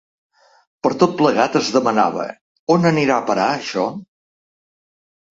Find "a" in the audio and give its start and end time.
3.21-3.25